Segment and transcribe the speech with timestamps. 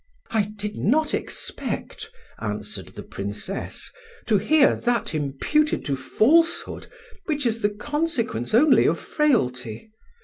[0.31, 2.09] "I did not expect,"
[2.39, 3.91] answered, the Princess,
[4.25, 6.87] "to hear that imputed to falsehood
[7.25, 9.91] which is the consequence only of frailty.